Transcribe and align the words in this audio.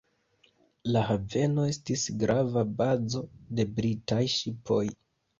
La 0.93 1.01
haveno 1.09 1.65
estis 1.73 2.05
grava 2.23 2.63
bazo 2.79 3.21
de 3.59 3.65
britaj 3.75 4.19
ŝipoj. 4.37 4.81